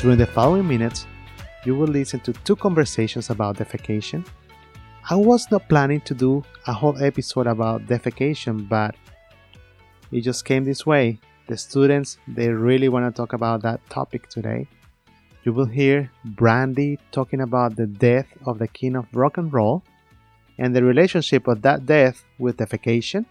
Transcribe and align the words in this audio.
During 0.00 0.16
the 0.16 0.24
following 0.24 0.66
minutes, 0.66 1.06
you 1.66 1.74
will 1.74 1.86
listen 1.86 2.20
to 2.20 2.32
two 2.32 2.56
conversations 2.56 3.28
about 3.28 3.58
defecation. 3.58 4.26
I 5.10 5.14
was 5.14 5.50
not 5.50 5.68
planning 5.68 6.00
to 6.02 6.14
do 6.14 6.42
a 6.66 6.72
whole 6.72 6.96
episode 7.04 7.46
about 7.46 7.86
defecation, 7.86 8.66
but 8.66 8.94
it 10.10 10.22
just 10.22 10.46
came 10.46 10.64
this 10.64 10.86
way. 10.86 11.18
The 11.48 11.56
students, 11.58 12.16
they 12.26 12.48
really 12.48 12.88
want 12.88 13.14
to 13.14 13.14
talk 13.14 13.34
about 13.34 13.60
that 13.60 13.80
topic 13.90 14.30
today. 14.30 14.66
You 15.44 15.52
will 15.52 15.66
hear 15.66 16.10
Brandy 16.24 16.98
talking 17.12 17.42
about 17.42 17.76
the 17.76 17.86
death 17.86 18.28
of 18.46 18.58
the 18.58 18.68
king 18.68 18.96
of 18.96 19.04
rock 19.12 19.36
and 19.36 19.52
roll 19.52 19.82
and 20.56 20.74
the 20.74 20.82
relationship 20.82 21.46
of 21.46 21.60
that 21.60 21.84
death 21.84 22.24
with 22.38 22.56
defecation. 22.56 23.26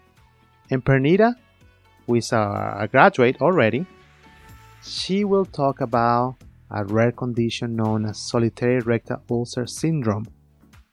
And 0.70 0.84
Pernita, 0.84 1.34
who 2.06 2.14
is 2.14 2.30
a 2.30 2.88
graduate 2.92 3.42
already, 3.42 3.86
she 4.84 5.24
will 5.24 5.46
talk 5.46 5.80
about 5.80 6.36
a 6.70 6.84
rare 6.84 7.12
condition 7.12 7.76
known 7.76 8.06
as 8.06 8.18
solitary 8.18 8.80
rectal 8.80 9.22
ulcer 9.30 9.66
syndrome, 9.66 10.26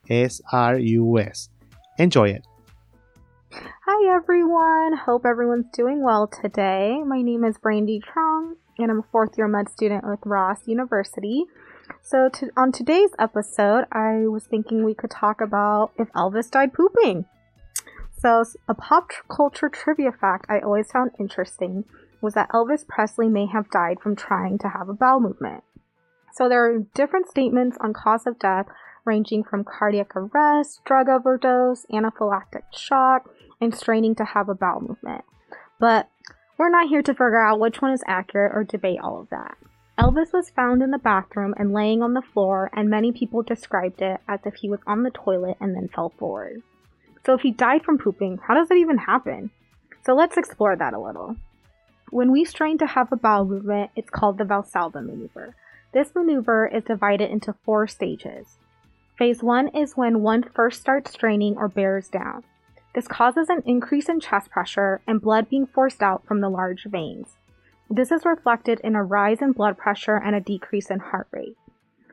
SRUS. 0.10 1.50
Enjoy 2.00 2.30
it. 2.30 2.46
Hi 3.52 4.16
everyone, 4.16 4.98
hope 4.98 5.26
everyone's 5.26 5.68
doing 5.74 6.04
well 6.04 6.28
today. 6.28 7.02
My 7.06 7.22
name 7.22 7.44
is 7.44 7.58
Brandy 7.58 8.02
Trong 8.14 8.58
and 8.78 8.92
I'm 8.92 9.00
a 9.00 9.12
fourth 9.12 9.38
year 9.38 9.48
med 9.48 9.70
student 9.70 10.06
with 10.06 10.20
Ross 10.26 10.68
University. 10.68 11.46
So, 12.02 12.30
to, 12.30 12.50
on 12.58 12.72
today's 12.72 13.12
episode, 13.18 13.86
I 13.92 14.28
was 14.28 14.46
thinking 14.46 14.84
we 14.84 14.94
could 14.94 15.12
talk 15.12 15.42
about 15.42 15.92
if 15.98 16.12
Elvis 16.12 16.52
died 16.52 16.74
pooping. 16.74 17.26
So, 18.20 18.44
a 18.68 18.74
pop 18.74 19.12
culture 19.30 19.70
trivia 19.70 20.12
fact 20.12 20.48
I 20.50 20.60
always 20.60 20.92
found 20.92 21.12
interesting 21.20 21.86
was 22.22 22.34
that 22.34 22.50
Elvis 22.50 22.88
Presley 22.88 23.30
may 23.30 23.46
have 23.46 23.70
died 23.70 24.00
from 24.02 24.16
trying 24.16 24.58
to 24.60 24.70
have 24.70 24.90
a 24.90 24.94
bowel 24.94 25.20
movement. 25.20 25.64
So, 26.38 26.48
there 26.48 26.64
are 26.70 26.86
different 26.94 27.28
statements 27.28 27.80
on 27.82 27.94
cause 27.94 28.28
of 28.28 28.38
death 28.38 28.68
ranging 29.06 29.44
from 29.44 29.64
cardiac 29.64 30.16
arrest, 30.16 30.82
drug 30.86 31.10
overdose, 31.10 31.88
anaphylactic 31.92 32.62
shock, 32.72 33.28
and 33.60 33.74
straining 33.74 34.14
to 34.16 34.24
have 34.24 34.48
a 34.48 34.54
bowel 34.54 34.82
movement. 34.82 35.26
But 35.80 36.10
we're 36.56 36.70
not 36.70 36.90
here 36.90 37.02
to 37.02 37.12
figure 37.12 37.44
out 37.44 37.60
which 37.60 37.82
one 37.82 37.92
is 37.92 38.04
accurate 38.06 38.52
or 38.54 38.64
debate 38.64 39.00
all 39.02 39.20
of 39.20 39.30
that. 39.30 39.58
Elvis 39.98 40.32
was 40.32 40.52
found 40.52 40.84
in 40.84 40.92
the 40.92 41.00
bathroom 41.00 41.56
and 41.58 41.74
laying 41.74 42.04
on 42.04 42.14
the 42.14 42.22
floor, 42.22 42.70
and 42.72 42.88
many 42.88 43.12
people 43.12 43.42
described 43.42 44.04
it 44.04 44.22
as 44.28 44.42
if 44.46 44.54
he 44.56 44.70
was 44.70 44.82
on 44.86 45.02
the 45.02 45.10
toilet 45.10 45.58
and 45.60 45.76
then 45.76 45.88
fell 45.88 46.14
forward. 46.20 46.62
So, 47.26 47.34
if 47.34 47.42
he 47.42 47.50
died 47.50 47.84
from 47.84 47.98
pooping, 47.98 48.42
how 48.48 48.54
does 48.54 48.68
that 48.68 48.76
even 48.78 49.00
happen? 49.00 49.50
So, 50.06 50.14
let's 50.14 50.38
explore 50.38 50.76
that 50.76 50.94
a 50.94 51.02
little. 51.02 51.36
When 52.12 52.32
we 52.32 52.46
strain 52.46 52.78
to 52.78 52.86
have 52.86 53.12
a 53.12 53.18
bowel 53.18 53.46
movement, 53.46 53.90
it's 53.96 54.12
called 54.12 54.38
the 54.38 54.44
Valsalva 54.44 55.04
maneuver. 55.04 55.56
This 55.94 56.14
maneuver 56.14 56.68
is 56.68 56.84
divided 56.84 57.30
into 57.30 57.56
four 57.64 57.88
stages. 57.88 58.58
Phase 59.18 59.42
1 59.42 59.70
is 59.70 59.98
when 59.98 60.22
one 60.22 60.44
first 60.44 60.82
starts 60.82 61.12
straining 61.12 61.58
or 61.58 61.68
bears 61.68 62.10
down. 62.10 62.44
This 62.94 63.08
causes 63.08 63.50
an 63.50 63.64
increase 63.66 64.10
in 64.10 64.20
chest 64.20 64.52
pressure 64.52 65.02
and 65.08 65.22
blood 65.22 65.50
being 65.50 65.66
forced 65.66 66.04
out 66.04 66.26
from 66.26 66.42
the 66.42 66.50
large 66.50 66.86
veins. 66.86 67.38
This 67.90 68.12
is 68.12 68.26
reflected 68.26 68.82
in 68.84 68.96
a 68.96 69.04
rise 69.04 69.42
in 69.42 69.54
blood 69.54 69.78
pressure 69.78 70.18
and 70.18 70.36
a 70.36 70.42
decrease 70.42 70.92
in 70.92 71.00
heart 71.00 71.28
rate. 71.32 71.56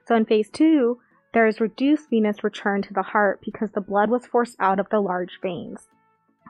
So 0.06 0.14
in 0.14 0.24
phase 0.24 0.48
two, 0.50 1.00
there 1.32 1.46
is 1.46 1.60
reduced 1.60 2.10
venous 2.10 2.44
return 2.44 2.80
to 2.82 2.94
the 2.94 3.02
heart 3.02 3.40
because 3.44 3.72
the 3.72 3.80
blood 3.80 4.08
was 4.08 4.26
forced 4.26 4.56
out 4.60 4.78
of 4.78 4.88
the 4.90 5.00
large 5.00 5.40
veins. 5.42 5.88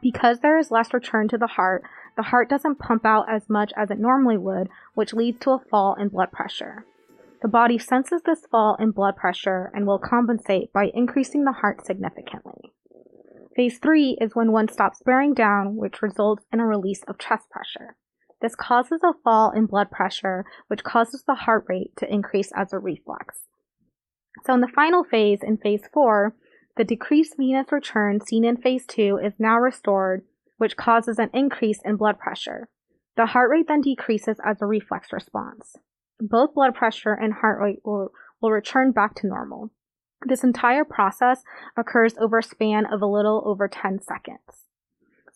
Because 0.03 0.41
there 0.41 0.59
is 0.59 0.71
less 0.71 0.93
return 0.93 1.29
to 1.29 1.39
the 1.39 1.47
heart, 1.47 1.83
the 2.17 2.25
heart 2.25 2.51
doesn't 2.51 2.79
pump 2.79 3.07
out 3.07 3.31
as 3.31 3.49
much 3.49 3.73
as 3.77 3.91
it 3.91 3.99
normally 3.99 4.37
would, 4.37 4.69
which 4.95 5.15
leads 5.15 5.41
to 5.41 5.53
a 5.53 5.59
fall 5.59 5.95
in 5.95 6.09
blood 6.09 6.31
pressure. 6.31 6.85
The 7.45 7.49
body 7.49 7.77
senses 7.77 8.23
this 8.25 8.47
fall 8.51 8.75
in 8.77 8.93
blood 8.93 9.17
pressure 9.17 9.71
and 9.75 9.87
will 9.87 9.99
compensate 9.99 10.73
by 10.73 10.91
increasing 10.95 11.45
the 11.45 11.53
heart 11.53 11.85
significantly. 11.85 12.73
Phase 13.55 13.79
3 13.81 14.17
is 14.19 14.35
when 14.35 14.51
one 14.51 14.67
stops 14.67 15.03
bearing 15.05 15.35
down, 15.35 15.77
which 15.77 16.01
results 16.01 16.47
in 16.51 16.59
a 16.59 16.67
release 16.67 17.03
of 17.07 17.19
chest 17.19 17.51
pressure. 17.51 17.97
This 18.41 18.55
causes 18.55 19.03
a 19.05 19.13
fall 19.23 19.51
in 19.51 19.67
blood 19.67 19.91
pressure, 19.91 20.47
which 20.69 20.85
causes 20.85 21.23
the 21.27 21.35
heart 21.35 21.67
rate 21.69 21.91
to 21.99 22.11
increase 22.11 22.51
as 22.57 22.73
a 22.73 22.79
reflex. 22.79 23.41
So, 24.47 24.55
in 24.55 24.63
the 24.63 24.67
final 24.67 25.05
phase, 25.05 25.41
in 25.43 25.59
phase 25.59 25.83
4, 25.93 26.35
the 26.79 26.85
decreased 26.85 27.35
venous 27.37 27.71
return 27.71 28.23
seen 28.23 28.47
in 28.47 28.57
phase 28.57 28.87
2 28.87 29.21
is 29.23 29.35
now 29.39 29.59
restored, 29.59 30.23
which 30.57 30.79
causes 30.79 31.19
an 31.19 31.29
increase 31.35 31.81
in 31.85 31.97
blood 31.97 32.19
pressure. 32.19 32.71
The 33.19 33.27
heart 33.27 33.51
rate 33.51 33.69
then 33.69 33.83
decreases 33.83 34.39
as 34.43 34.63
a 34.63 34.67
reflex 34.67 35.13
response. 35.13 35.77
Both 36.21 36.55
blood 36.55 36.75
pressure 36.75 37.13
and 37.13 37.35
heart 37.35 37.61
rate 37.61 37.81
will, 37.85 38.13
will 38.41 38.51
return 38.51 38.93
back 38.93 39.15
to 39.17 39.27
normal. 39.27 39.71
This 40.27 40.45
entire 40.45 40.85
process 40.85 41.43
occurs 41.77 42.15
over 42.19 42.39
a 42.39 42.43
span 42.43 42.87
of 42.87 43.03
a 43.03 43.07
little 43.07 43.43
over 43.45 43.69
10 43.69 44.01
seconds. 44.01 44.69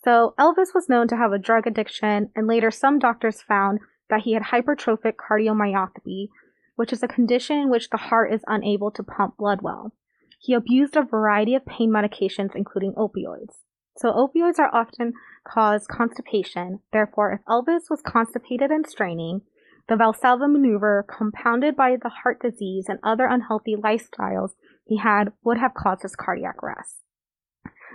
So 0.05 0.35
Elvis 0.39 0.75
was 0.75 0.89
known 0.89 1.09
to 1.09 1.17
have 1.17 1.33
a 1.33 1.39
drug 1.39 1.67
addiction, 1.67 2.31
and 2.35 2.47
later 2.47 2.71
some 2.71 2.99
doctors 2.99 3.43
found 3.43 3.81
that 4.09 4.23
he 4.23 4.33
had 4.33 4.45
hypertrophic 4.45 5.15
cardiomyopathy, 5.17 6.29
which 6.77 6.93
is 6.93 7.03
a 7.03 7.09
condition 7.09 7.59
in 7.59 7.71
which 7.71 7.91
the 7.91 7.97
heart 7.97 8.33
is 8.33 8.45
unable 8.47 8.91
to 8.93 9.03
pump 9.03 9.37
blood 9.37 9.61
well. 9.61 9.93
He 10.39 10.55
abused 10.55 10.97
a 10.97 11.03
variety 11.03 11.55
of 11.55 11.67
pain 11.67 11.91
medications, 11.91 12.55
including 12.55 12.95
opioids. 12.95 13.57
So 13.97 14.13
opioids 14.13 14.61
are 14.61 14.73
often 14.73 15.15
cause 15.45 15.89
constipation. 15.89 16.79
Therefore, 16.93 17.33
if 17.33 17.45
Elvis 17.47 17.91
was 17.91 18.01
constipated 18.01 18.71
and 18.71 18.87
straining, 18.87 19.43
the 19.89 19.95
Valsalva 19.95 20.51
maneuver, 20.51 21.05
compounded 21.09 21.75
by 21.75 21.97
the 22.01 22.11
heart 22.11 22.41
disease 22.41 22.87
and 22.89 22.99
other 23.03 23.27
unhealthy 23.27 23.75
lifestyles 23.75 24.51
he 24.85 24.99
had, 24.99 25.33
would 25.43 25.59
have 25.59 25.75
caused 25.75 26.03
his 26.03 26.15
cardiac 26.15 26.63
arrest. 26.63 26.99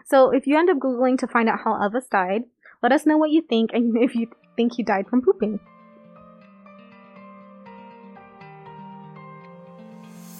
So 0.06 0.32
if 0.32 0.48
you 0.48 0.58
end 0.58 0.70
up 0.70 0.78
Googling 0.78 1.18
to 1.20 1.28
find 1.28 1.48
out 1.48 1.60
how 1.64 1.74
Elvis 1.74 2.10
died, 2.10 2.44
let 2.82 2.92
us 2.92 3.06
know 3.06 3.18
what 3.18 3.32
you 3.32 3.42
think 3.42 3.72
and 3.74 3.96
if 4.02 4.16
you 4.16 4.28
think 4.56 4.74
he 4.76 4.84
died 4.84 5.08
from 5.08 5.22
pooping. 5.22 5.60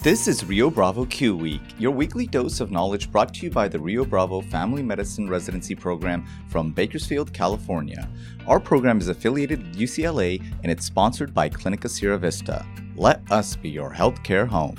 This 0.04 0.28
is 0.28 0.44
Rio 0.44 0.68
Bravo 0.68 1.06
Q 1.06 1.34
Week, 1.34 1.62
your 1.78 1.90
weekly 1.90 2.26
dose 2.26 2.60
of 2.60 2.70
knowledge 2.70 3.10
brought 3.10 3.32
to 3.32 3.46
you 3.46 3.50
by 3.50 3.68
the 3.68 3.80
Rio 3.80 4.04
Bravo 4.04 4.42
Family 4.42 4.82
Medicine 4.82 5.30
Residency 5.30 5.74
Program 5.74 6.26
from 6.50 6.72
Bakersfield, 6.72 7.32
California. 7.32 8.06
Our 8.46 8.60
program 8.60 8.98
is 8.98 9.08
affiliated 9.08 9.60
with 9.62 9.78
UCLA 9.78 10.44
and 10.62 10.70
it's 10.70 10.84
sponsored 10.84 11.32
by 11.32 11.48
Clinica 11.48 11.88
Sierra 11.88 12.18
Vista. 12.18 12.66
Let 12.96 13.22
us 13.32 13.56
be 13.56 13.70
your 13.70 13.90
healthcare 13.90 14.46
home. 14.46 14.76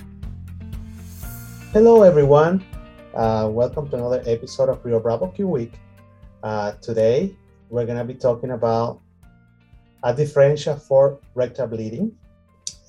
Hello, 1.73 2.03
everyone. 2.03 2.63
Uh, 3.15 3.49
welcome 3.51 3.89
to 3.89 3.95
another 3.95 4.21
episode 4.27 4.69
of 4.69 4.85
Rio 4.85 4.99
Bravo 4.99 5.29
Q 5.29 5.47
Week. 5.47 5.73
Uh, 6.43 6.73
today, 6.83 7.35
we're 7.71 7.87
going 7.87 7.97
to 7.97 8.05
be 8.05 8.13
talking 8.13 8.51
about 8.51 9.01
a 10.03 10.13
differential 10.13 10.75
for 10.75 11.19
rectal 11.33 11.65
bleeding. 11.65 12.15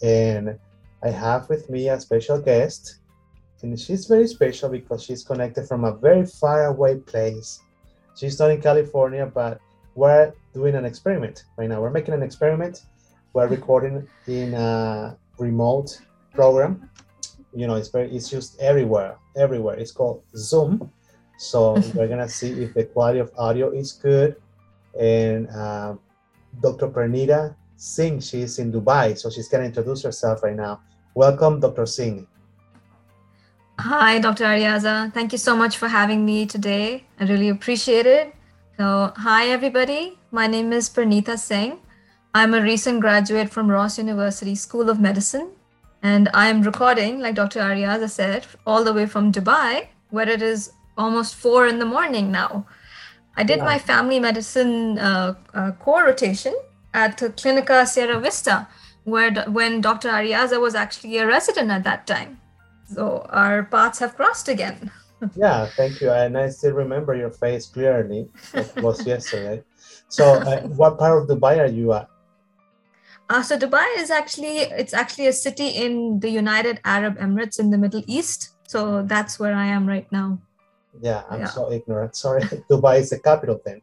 And 0.03 0.59
I 1.07 1.11
have 1.11 1.49
with 1.49 1.71
me 1.71 1.89
a 1.89 2.01
special 2.01 2.39
guest. 2.41 2.99
And 3.63 3.79
she's 3.79 4.07
very 4.07 4.27
special 4.27 4.69
because 4.69 5.03
she's 5.03 5.23
connected 5.25 5.67
from 5.67 5.85
a 5.85 5.93
very 5.93 6.27
far 6.27 6.67
away 6.67 6.97
place. 6.97 7.61
She's 8.19 8.39
not 8.39 8.51
in 8.51 8.61
California, 8.61 9.25
but 9.27 9.61
we're 9.95 10.33
doing 10.53 10.75
an 10.75 10.85
experiment 10.85 11.45
right 11.57 11.69
now. 11.69 11.81
We're 11.81 11.97
making 11.99 12.15
an 12.15 12.23
experiment. 12.23 12.83
We're 13.33 13.49
recording 13.49 14.07
in 14.27 14.55
a 14.55 15.17
remote 15.39 16.01
program 16.35 16.91
you 17.57 17.67
know 17.67 17.75
it's 17.75 17.89
very 17.89 18.15
it's 18.15 18.31
used 18.31 18.61
everywhere 18.61 19.17
everywhere 19.37 19.75
it's 19.75 19.91
called 19.91 20.23
zoom 20.37 20.93
so 21.39 21.73
we're 21.95 22.07
gonna 22.07 22.29
see 22.29 22.53
if 22.65 22.75
the 22.75 22.85
quality 22.85 23.19
of 23.19 23.33
audio 23.39 23.71
is 23.71 23.93
good 23.93 24.37
and 25.01 25.49
uh, 25.49 25.95
dr 26.61 26.89
pernita 26.89 27.57
singh 27.77 28.21
she's 28.21 28.59
in 28.59 28.71
dubai 28.71 29.17
so 29.17 29.31
she's 29.31 29.49
gonna 29.49 29.65
introduce 29.65 30.03
herself 30.03 30.43
right 30.43 30.57
now 30.57 30.81
welcome 31.17 31.59
dr 31.61 31.87
singh. 31.87 32.27
Hi 33.79 34.19
dr 34.19 34.45
arreaza 34.45 35.11
thank 35.15 35.33
you 35.33 35.39
so 35.39 35.57
much 35.57 35.79
for 35.79 35.89
having 35.89 36.27
me 36.27 36.45
today. 36.45 37.05
I 37.19 37.25
really 37.25 37.49
appreciate 37.49 38.05
it. 38.05 38.35
So 38.77 39.15
hi 39.17 39.49
everybody. 39.49 40.19
My 40.31 40.47
name 40.47 40.75
is 40.75 40.91
pernita 40.91 41.39
singh. 41.39 41.79
I'm 42.35 42.53
a 42.53 42.61
recent 42.61 43.01
graduate 43.01 43.49
from 43.49 43.71
ross 43.71 43.97
university 43.97 44.55
school 44.55 44.91
of 44.91 45.01
medicine 45.01 45.53
and 46.03 46.29
I 46.35 46.49
am 46.49 46.61
recording, 46.61 47.21
like 47.21 47.35
Dr. 47.35 47.61
Arreaza 47.61 48.11
said, 48.11 48.47
all 48.67 48.85
the 48.85 48.93
way 48.93 49.07
from 49.07 49.33
Dubai, 49.33 49.87
where 50.11 50.29
it 50.29 50.43
is 50.43 50.73
almost 50.99 51.35
four 51.35 51.67
in 51.67 51.79
the 51.79 51.87
morning 51.87 52.31
now. 52.31 52.67
I 53.39 53.43
did 53.43 53.61
my 53.61 53.79
family 53.79 54.21
medicine 54.21 54.99
uh, 54.99 55.35
uh, 55.55 55.73
core 55.73 56.05
rotation 56.05 56.55
at 56.93 57.17
Clinica 57.17 57.87
Sierra 57.87 58.21
Vista, 58.21 58.69
where 59.07 59.33
when 59.47 59.81
Dr. 59.81 60.11
Arreaza 60.11 60.61
was 60.61 60.75
actually 60.75 61.17
a 61.19 61.27
resident 61.27 61.71
at 61.71 61.85
that 61.85 62.07
time. 62.07 62.41
So 62.93 63.25
our 63.31 63.63
paths 63.63 64.01
have 64.01 64.17
crossed 64.17 64.49
again. 64.49 64.91
yeah, 65.37 65.67
thank 65.77 66.01
you. 66.01 66.11
And 66.11 66.37
I 66.37 66.51
still 66.51 66.73
remember 66.73 67.15
your 67.15 67.31
face 67.31 67.67
clearly. 67.67 68.29
It 68.53 68.77
was 68.83 69.07
yesterday. 69.15 69.63
So, 70.09 70.25
uh, 70.25 70.63
what 70.81 70.99
part 70.99 71.23
of 71.23 71.29
Dubai 71.29 71.59
are 71.59 71.71
you 71.71 71.93
at? 71.93 72.09
Uh, 73.29 73.43
so 73.43 73.59
Dubai 73.59 73.87
is 73.99 74.11
actually 74.11 74.59
it's 74.83 74.95
actually 74.95 75.27
a 75.27 75.33
city 75.33 75.69
in 75.69 76.21
the 76.21 76.31
United 76.31 76.81
Arab 76.85 77.19
Emirates 77.19 77.59
in 77.59 77.71
the 77.71 77.79
Middle 77.79 78.05
East. 78.07 78.51
So 78.69 79.03
that's 79.03 79.39
where 79.39 79.55
I 79.55 79.67
am 79.67 79.87
right 79.87 80.11
now. 80.13 80.39
Yeah, 81.01 81.23
I'm 81.31 81.41
yeah. 81.41 81.47
so 81.47 81.73
ignorant. 81.73 82.15
Sorry, 82.25 82.43
Dubai 82.71 83.01
is 83.01 83.11
the 83.11 83.19
capital 83.19 83.61
then. 83.65 83.83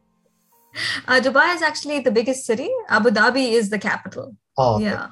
Uh, 1.08 1.20
Dubai 1.20 1.54
is 1.54 1.62
actually 1.62 2.00
the 2.00 2.10
biggest 2.10 2.46
city. 2.46 2.70
Abu 2.88 3.10
Dhabi 3.10 3.52
is 3.52 3.70
the 3.70 3.78
capital. 3.78 4.36
Oh, 4.56 4.76
okay. 4.76 4.84
yeah. 4.84 5.10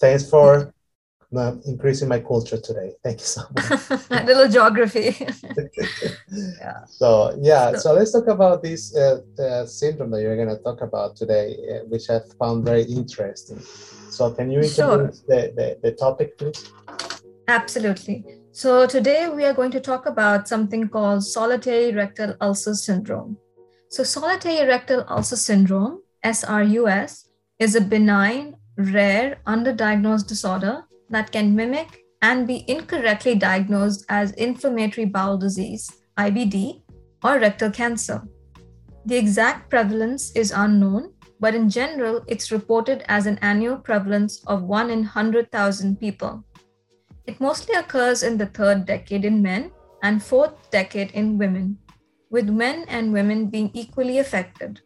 Thanks 0.00 0.28
for 0.28 0.72
uh, 1.36 1.54
increasing 1.66 2.08
my 2.08 2.20
culture 2.20 2.58
today. 2.58 2.92
Thank 3.02 3.20
you 3.20 3.26
so 3.26 3.42
much. 3.54 4.10
A 4.10 4.24
little 4.24 4.48
geography. 4.48 5.16
yeah. 6.60 6.84
So 6.86 7.36
yeah, 7.40 7.72
so, 7.72 7.78
so, 7.78 7.92
let's 7.94 8.12
talk 8.12 8.28
about 8.28 8.62
this 8.62 8.96
uh, 8.96 9.20
uh, 9.38 9.66
syndrome 9.66 10.10
that 10.12 10.22
you're 10.22 10.36
going 10.36 10.56
to 10.56 10.62
talk 10.62 10.80
about 10.80 11.16
today, 11.16 11.56
uh, 11.70 11.84
which 11.88 12.08
I 12.10 12.20
found 12.38 12.64
very 12.64 12.82
interesting. 12.82 13.60
So 14.10 14.30
can 14.30 14.50
you 14.50 14.60
introduce 14.60 14.74
sure. 14.76 15.12
the, 15.28 15.52
the, 15.54 15.78
the 15.82 15.92
topic, 15.92 16.38
please? 16.38 16.72
Absolutely. 17.46 18.24
So 18.52 18.86
today 18.86 19.28
we 19.28 19.44
are 19.44 19.52
going 19.52 19.70
to 19.70 19.80
talk 19.80 20.06
about 20.06 20.48
something 20.48 20.88
called 20.88 21.24
solitary 21.24 21.92
rectal 21.92 22.34
ulcer 22.40 22.74
syndrome. 22.74 23.38
So 23.88 24.02
solitary 24.02 24.66
rectal 24.66 25.04
ulcer 25.08 25.36
syndrome, 25.36 26.02
SRUS, 26.24 27.28
is 27.58 27.74
a 27.74 27.80
benign, 27.80 28.56
rare, 28.78 29.38
underdiagnosed 29.46 30.28
disorder 30.28 30.84
that 31.10 31.32
can 31.32 31.54
mimic 31.54 32.04
and 32.22 32.46
be 32.46 32.64
incorrectly 32.68 33.34
diagnosed 33.34 34.04
as 34.08 34.32
inflammatory 34.32 35.04
bowel 35.04 35.36
disease, 35.36 35.90
IBD, 36.16 36.82
or 37.22 37.38
rectal 37.38 37.70
cancer. 37.70 38.22
The 39.04 39.16
exact 39.16 39.70
prevalence 39.70 40.32
is 40.32 40.52
unknown, 40.52 41.12
but 41.40 41.54
in 41.54 41.70
general, 41.70 42.24
it's 42.26 42.52
reported 42.52 43.04
as 43.08 43.26
an 43.26 43.38
annual 43.42 43.76
prevalence 43.76 44.44
of 44.46 44.62
1 44.62 44.90
in 44.90 45.00
100,000 45.00 45.98
people. 45.98 46.44
It 47.26 47.40
mostly 47.40 47.74
occurs 47.74 48.22
in 48.22 48.38
the 48.38 48.46
third 48.46 48.86
decade 48.86 49.24
in 49.24 49.42
men 49.42 49.70
and 50.02 50.22
fourth 50.22 50.70
decade 50.70 51.10
in 51.12 51.38
women, 51.38 51.78
with 52.30 52.48
men 52.48 52.84
and 52.88 53.12
women 53.12 53.46
being 53.46 53.70
equally 53.74 54.18
affected. 54.18 54.80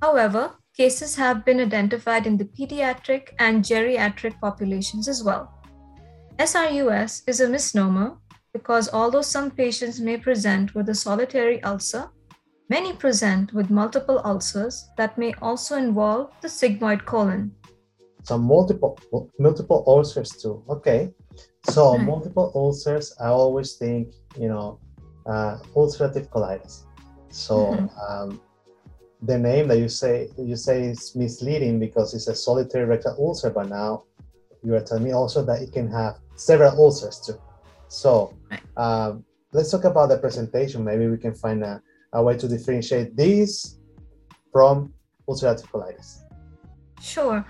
However, 0.00 0.54
cases 0.80 1.14
have 1.14 1.44
been 1.44 1.60
identified 1.60 2.26
in 2.26 2.38
the 2.38 2.50
pediatric 2.56 3.24
and 3.38 3.62
geriatric 3.62 4.40
populations 4.40 5.08
as 5.08 5.22
well. 5.22 5.52
SRUS 6.38 7.22
is 7.26 7.42
a 7.42 7.48
misnomer 7.48 8.16
because 8.54 8.88
although 8.90 9.26
some 9.36 9.50
patients 9.50 10.00
may 10.00 10.16
present 10.16 10.74
with 10.74 10.88
a 10.88 10.94
solitary 10.94 11.62
ulcer, 11.64 12.08
many 12.70 12.94
present 12.94 13.52
with 13.52 13.68
multiple 13.68 14.22
ulcers 14.24 14.88
that 14.96 15.18
may 15.18 15.34
also 15.42 15.76
involve 15.76 16.30
the 16.40 16.48
sigmoid 16.48 17.04
colon. 17.04 17.52
So 18.22 18.38
multiple 18.38 18.98
multiple 19.38 19.84
ulcers 19.86 20.30
too. 20.42 20.64
Okay. 20.76 21.00
So 21.68 21.82
right. 21.92 22.06
multiple 22.12 22.52
ulcers, 22.54 23.14
I 23.20 23.28
always 23.28 23.74
think, 23.74 24.14
you 24.42 24.48
know, 24.48 24.80
uh, 25.26 25.58
ulcerative 25.76 26.28
colitis. 26.30 26.84
So 27.28 27.54
mm-hmm. 27.56 27.88
um, 28.06 28.40
the 29.22 29.38
name 29.38 29.68
that 29.68 29.78
you 29.78 29.88
say 29.88 30.28
you 30.38 30.56
say 30.56 30.82
is 30.84 31.14
misleading 31.14 31.78
because 31.78 32.14
it's 32.14 32.28
a 32.28 32.34
solitary 32.34 32.84
rectal 32.84 33.14
ulcer, 33.18 33.50
but 33.50 33.68
now 33.68 34.04
you 34.62 34.74
are 34.74 34.80
telling 34.80 35.04
me 35.04 35.12
also 35.12 35.44
that 35.44 35.62
it 35.62 35.72
can 35.72 35.90
have 35.90 36.18
several 36.36 36.72
ulcers 36.78 37.20
too. 37.20 37.40
So 37.88 38.34
um, 38.76 39.24
let's 39.52 39.70
talk 39.70 39.84
about 39.84 40.08
the 40.08 40.18
presentation. 40.18 40.84
Maybe 40.84 41.06
we 41.08 41.18
can 41.18 41.34
find 41.34 41.62
a, 41.62 41.82
a 42.12 42.22
way 42.22 42.36
to 42.36 42.48
differentiate 42.48 43.16
these 43.16 43.78
from 44.52 44.92
ulcerative 45.28 45.68
colitis. 45.70 46.22
Sure. 47.00 47.44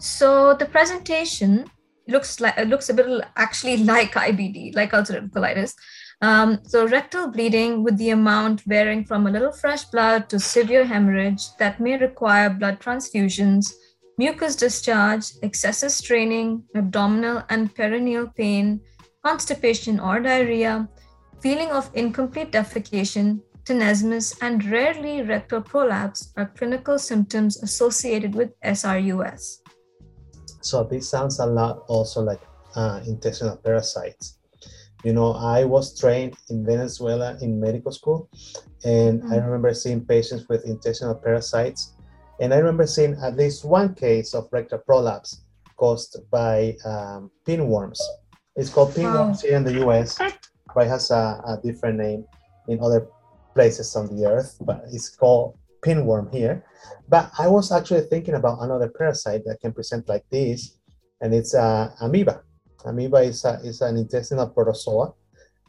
So 0.00 0.54
the 0.54 0.66
presentation 0.66 1.70
looks 2.08 2.40
like 2.40 2.58
it 2.58 2.68
looks 2.68 2.88
a 2.88 2.94
bit 2.94 3.06
actually 3.36 3.76
like 3.94 4.12
IBD, 4.12 4.74
like 4.74 4.92
ulcerative 4.92 5.30
colitis. 5.30 5.74
Um, 6.22 6.60
so 6.62 6.86
rectal 6.86 7.26
bleeding 7.26 7.82
with 7.82 7.98
the 7.98 8.10
amount 8.10 8.60
varying 8.60 9.04
from 9.04 9.26
a 9.26 9.30
little 9.30 9.50
fresh 9.50 9.84
blood 9.86 10.28
to 10.28 10.38
severe 10.38 10.84
hemorrhage 10.84 11.42
that 11.58 11.80
may 11.80 11.98
require 11.98 12.48
blood 12.48 12.78
transfusions, 12.78 13.72
mucus 14.18 14.54
discharge, 14.54 15.32
excessive 15.42 15.90
straining, 15.90 16.62
abdominal 16.76 17.42
and 17.50 17.74
perineal 17.74 18.32
pain, 18.36 18.80
constipation 19.26 19.98
or 19.98 20.20
diarrhea, 20.20 20.88
feeling 21.40 21.70
of 21.70 21.90
incomplete 21.94 22.52
defecation, 22.52 23.40
tenesmus, 23.64 24.38
and 24.42 24.64
rarely 24.66 25.22
rectal 25.22 25.60
prolapse 25.60 26.32
are 26.36 26.52
clinical 26.56 27.00
symptoms 27.00 27.60
associated 27.64 28.32
with 28.36 28.50
SRUS. 28.62 29.58
So 30.60 30.84
this 30.84 31.10
sounds 31.10 31.40
a 31.40 31.46
lot 31.46 31.82
also 31.88 32.22
like 32.22 32.42
uh, 32.76 33.00
intestinal 33.08 33.56
parasites 33.56 34.38
you 35.04 35.12
know 35.12 35.32
i 35.32 35.64
was 35.64 35.98
trained 35.98 36.34
in 36.50 36.64
venezuela 36.64 37.36
in 37.40 37.60
medical 37.60 37.92
school 37.92 38.28
and 38.84 39.20
mm-hmm. 39.20 39.32
i 39.32 39.36
remember 39.36 39.74
seeing 39.74 40.04
patients 40.04 40.48
with 40.48 40.64
intestinal 40.64 41.14
parasites 41.14 41.94
and 42.40 42.52
i 42.54 42.56
remember 42.56 42.86
seeing 42.86 43.16
at 43.22 43.36
least 43.36 43.64
one 43.64 43.94
case 43.94 44.34
of 44.34 44.48
rectal 44.52 44.78
prolapse 44.78 45.42
caused 45.82 46.18
by 46.30 46.76
um, 46.84 47.28
pinworms. 47.44 47.98
It's 48.54 48.70
called 48.70 48.94
pinworms 48.94 49.42
here 49.42 49.56
in 49.56 49.64
the 49.64 49.74
us 49.82 50.16
but 50.74 50.86
it 50.86 50.88
has 50.88 51.10
a, 51.10 51.42
a 51.52 51.58
different 51.62 51.98
name 51.98 52.24
in 52.68 52.78
other 52.80 53.08
places 53.54 53.96
on 53.96 54.06
the 54.14 54.26
earth 54.26 54.56
but 54.60 54.84
it's 54.92 55.08
called 55.10 55.58
pinworm 55.84 56.32
here. 56.32 56.64
But 57.08 57.32
i 57.38 57.48
was 57.48 57.72
actually 57.72 58.02
thinking 58.12 58.34
about 58.34 58.62
another 58.62 58.88
parasite 58.88 59.42
that 59.46 59.58
can 59.60 59.72
present 59.72 60.08
like 60.08 60.24
this 60.30 60.78
and 61.20 61.34
it's 61.34 61.54
uh, 61.54 61.90
amoeba 62.00 62.42
Amoeba 62.84 63.18
is, 63.18 63.44
a, 63.44 63.60
is 63.64 63.80
an 63.80 63.96
intestinal 63.96 64.48
protozoa, 64.48 65.12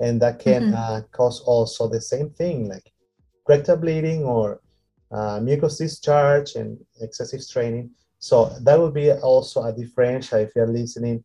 and 0.01 0.21
that 0.21 0.39
can 0.39 0.63
mm-hmm. 0.63 0.75
uh, 0.75 1.01
cause 1.11 1.41
also 1.41 1.87
the 1.87 2.01
same 2.01 2.29
thing, 2.29 2.67
like 2.67 2.91
rectal 3.47 3.77
bleeding 3.77 4.23
or 4.23 4.61
uh, 5.11 5.39
mucus 5.39 5.77
discharge 5.77 6.55
and 6.55 6.77
excessive 7.01 7.41
straining. 7.41 7.91
So 8.19 8.45
that 8.61 8.79
would 8.79 8.93
be 8.93 9.11
also 9.11 9.63
a 9.63 9.73
differential 9.73 10.39
if 10.39 10.51
you're 10.55 10.67
listening 10.67 11.23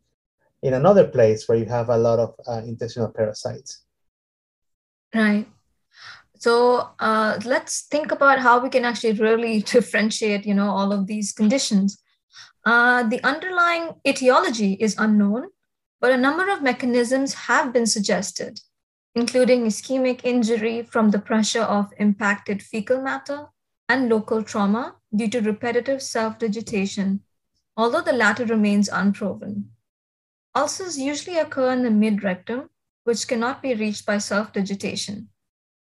in 0.63 0.75
another 0.75 1.07
place 1.07 1.49
where 1.49 1.59
you 1.59 1.67
have 1.67 1.89
a 1.89 1.97
lot 1.97 2.19
of 2.19 2.35
uh, 2.47 2.63
intestinal 2.67 3.09
parasites. 3.09 3.85
Right. 5.15 5.47
So 6.39 6.91
uh, 6.99 7.39
let's 7.45 7.83
think 7.83 8.13
about 8.13 8.39
how 8.39 8.61
we 8.61 8.69
can 8.69 8.85
actually 8.85 9.15
really 9.15 9.63
differentiate, 9.75 10.47
you 10.47 10.55
know, 10.55 10.71
all 10.71 10.93
of 10.93 11.07
these 11.07 11.33
conditions. 11.33 11.99
Uh, 12.65 13.03
the 13.05 13.23
underlying 13.25 13.95
etiology 14.07 14.75
is 14.75 14.95
unknown, 14.99 15.49
but 16.01 16.13
a 16.13 16.17
number 16.17 16.51
of 16.51 16.63
mechanisms 16.63 17.35
have 17.35 17.73
been 17.73 17.87
suggested, 17.87 18.61
including 19.15 19.65
ischemic 19.65 20.21
injury 20.25 20.83
from 20.83 21.11
the 21.11 21.19
pressure 21.19 21.63
of 21.63 21.93
impacted 21.99 22.63
fecal 22.63 23.03
matter 23.03 23.47
and 23.89 24.09
local 24.09 24.43
trauma 24.43 24.97
due 25.15 25.29
to 25.29 25.41
repetitive 25.41 26.03
self 26.03 26.39
digitation, 26.39 27.21
although 27.77 28.03
the 28.03 28.13
latter 28.13 28.45
remains 28.45 28.89
unproven. 28.89 29.71
Ulcers 30.55 30.99
usually 30.99 31.39
occur 31.39 31.73
in 31.73 31.83
the 31.83 31.91
mid 31.91 32.23
rectum, 32.23 32.71
which 33.05 33.27
cannot 33.27 33.63
be 33.63 33.75
reached 33.75 34.05
by 34.07 34.19
self 34.19 34.53
digitation. 34.53 35.29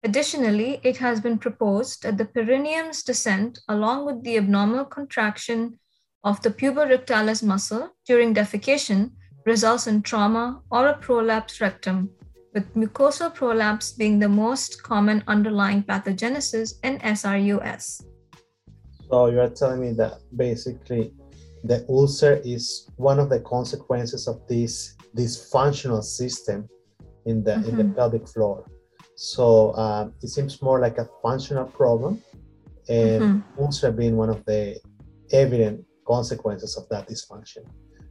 Additionally, 0.02 0.80
it 0.84 0.98
has 0.98 1.20
been 1.20 1.38
proposed 1.38 2.02
that 2.02 2.18
the 2.18 2.24
perineum's 2.24 3.02
descent, 3.02 3.58
along 3.68 4.06
with 4.06 4.22
the 4.22 4.36
abnormal 4.36 4.84
contraction 4.84 5.78
of 6.22 6.42
the 6.42 6.50
puborectalis 6.50 7.42
muscle 7.42 7.90
during 8.04 8.34
defecation, 8.34 9.12
results 9.46 9.86
in 9.86 10.02
trauma 10.02 10.60
or 10.70 10.88
a 10.88 10.94
prolapsed 10.98 11.60
rectum, 11.60 12.10
with 12.52 12.74
mucosal 12.74 13.32
prolapse 13.32 13.92
being 13.92 14.18
the 14.18 14.28
most 14.28 14.82
common 14.82 15.22
underlying 15.28 15.82
pathogenesis 15.82 16.74
in 16.82 16.98
SRUS. 16.98 18.02
So 19.08 19.26
you 19.28 19.40
are 19.40 19.48
telling 19.48 19.80
me 19.80 19.92
that 19.92 20.14
basically 20.36 21.12
the 21.62 21.86
ulcer 21.88 22.40
is 22.44 22.90
one 22.96 23.20
of 23.20 23.28
the 23.30 23.40
consequences 23.40 24.26
of 24.26 24.40
this 24.48 24.96
dysfunctional 25.16 26.02
system 26.02 26.68
in 27.24 27.44
the 27.44 27.52
mm-hmm. 27.52 27.68
in 27.68 27.76
the 27.76 27.84
mm-hmm. 27.84 27.94
pelvic 27.94 28.28
floor. 28.28 28.66
So 29.14 29.74
um, 29.76 30.12
it 30.22 30.28
seems 30.28 30.60
more 30.60 30.80
like 30.80 30.98
a 30.98 31.08
functional 31.22 31.64
problem, 31.64 32.22
and 32.88 33.22
mm-hmm. 33.22 33.62
ulcer 33.62 33.92
being 33.92 34.16
one 34.16 34.30
of 34.30 34.44
the 34.44 34.78
evident 35.32 35.84
consequences 36.06 36.76
of 36.76 36.88
that 36.88 37.08
dysfunction. 37.08 37.64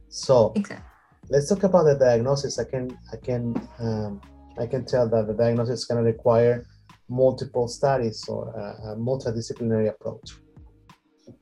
So 0.08 0.52
exactly 0.56 0.95
let's 1.28 1.48
talk 1.48 1.62
about 1.64 1.84
the 1.84 1.94
diagnosis. 1.94 2.58
I 2.58 2.64
can 2.64 2.96
I 3.12 3.16
can 3.16 3.54
um, 3.78 4.20
I 4.58 4.66
can 4.66 4.84
tell 4.84 5.08
that 5.08 5.26
the 5.26 5.34
diagnosis 5.34 5.80
is 5.80 5.84
going 5.84 6.02
to 6.02 6.10
require 6.10 6.66
multiple 7.08 7.68
studies 7.68 8.28
or 8.28 8.48
a, 8.50 8.92
a 8.92 8.96
multidisciplinary 8.96 9.88
approach. 9.88 10.32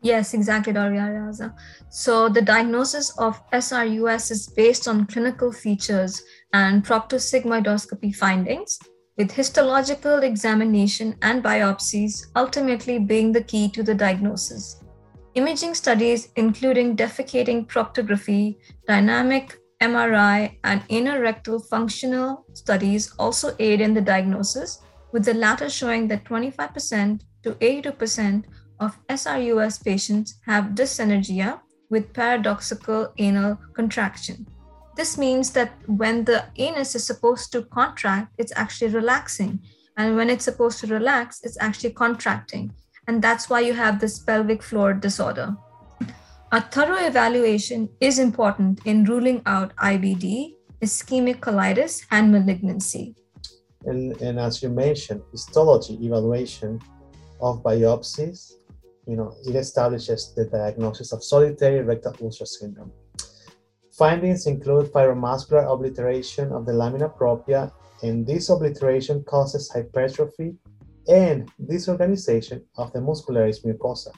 Yes, 0.03 0.35
exactly, 0.35 0.73
Dr. 0.73 0.95
Arreaza. 0.95 1.55
So 1.91 2.29
the 2.29 2.43
diagnosis 2.43 3.17
of 3.19 3.41
SRUS 3.53 4.31
is 4.31 4.47
based 4.49 4.89
on 4.89 5.07
clinical 5.07 5.53
features 5.53 6.23
and 6.53 6.85
proctosigmoidoscopy 6.85 8.15
findings, 8.15 8.79
with 9.17 9.31
histological 9.31 10.23
examination 10.23 11.17
and 11.23 11.43
biopsies 11.43 12.27
ultimately 12.35 12.99
being 12.99 13.33
the 13.33 13.43
key 13.43 13.69
to 13.71 13.83
the 13.83 13.95
diagnosis. 13.95 14.83
Imaging 15.35 15.75
studies, 15.75 16.29
including 16.37 16.97
defecating 16.97 17.67
proctography, 17.67 18.57
dynamic 18.87 19.59
MRI, 19.89 20.57
and 20.65 20.83
inner 20.89 21.21
rectal 21.21 21.59
functional 21.59 22.45
studies, 22.55 23.13
also 23.19 23.55
aid 23.59 23.81
in 23.81 23.93
the 23.95 24.01
diagnosis, 24.01 24.81
with 25.13 25.25
the 25.25 25.35
latter 25.35 25.69
showing 25.69 26.09
that 26.09 26.25
25% 26.25 27.21
to 27.43 27.51
82% 27.55 28.45
of 28.81 28.99
SRUS 29.09 29.83
patients 29.85 30.41
have 30.47 30.75
dyssynergia 30.75 31.61
with 31.91 32.13
paradoxical 32.13 33.13
anal 33.19 33.59
contraction. 33.75 34.47
This 34.97 35.19
means 35.19 35.51
that 35.51 35.73
when 35.87 36.25
the 36.25 36.45
anus 36.57 36.95
is 36.95 37.05
supposed 37.07 37.53
to 37.53 37.63
contract, 37.63 38.33
it's 38.39 38.53
actually 38.57 38.93
relaxing. 38.93 39.61
And 39.97 40.17
when 40.17 40.31
it's 40.31 40.45
supposed 40.45 40.79
to 40.81 40.87
relax, 40.87 41.41
it's 41.43 41.61
actually 41.61 41.93
contracting. 41.93 42.73
And 43.07 43.21
that's 43.21 43.51
why 43.51 43.61
you 43.61 43.75
have 43.75 44.01
this 44.01 44.19
pelvic 44.19 44.63
floor 44.63 44.95
disorder. 44.95 45.57
A 46.53 46.61
thorough 46.61 47.05
evaluation 47.05 47.89
is 48.01 48.19
important 48.19 48.81
in 48.85 49.05
ruling 49.05 49.43
out 49.47 49.75
IBD, 49.77 50.55
ischemic 50.81 51.41
colitis, 51.41 52.05
and 52.11 52.31
malignancy. 52.31 53.17
And, 53.87 54.21
and 54.21 54.39
as 54.39 54.63
you 54.63 54.69
mentioned, 54.69 55.23
histology 55.33 55.95
evaluation 55.95 56.81
of 57.41 57.63
biopsies, 57.63 58.53
you 59.07 59.17
know, 59.17 59.35
it 59.47 59.57
establishes 59.57 60.33
the 60.35 60.45
diagnosis 60.45 61.13
of 61.13 61.25
solitary 61.25 61.83
rectal 61.83 62.15
ulcer 62.23 62.47
syndrome. 62.47 62.93
Findings 63.93 64.47
include 64.47 64.93
fibromuscular 64.93 65.71
obliteration 65.71 66.53
of 66.53 66.67
the 66.67 66.73
lamina 66.73 67.09
propria, 67.09 67.73
and 68.03 68.27
this 68.27 68.49
obliteration 68.49 69.23
causes 69.25 69.71
hypertrophy 69.71 70.57
and 71.09 71.51
disorganization 71.69 72.65
of 72.77 72.93
the 72.93 72.99
muscularis 72.99 73.65
mucosa 73.65 74.13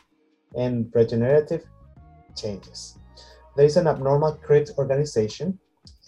and 0.57 0.91
regenerative 0.95 1.65
changes. 2.37 2.99
There 3.57 3.65
is 3.65 3.77
an 3.77 3.87
abnormal 3.87 4.35
crypt 4.35 4.73
organization, 4.79 5.59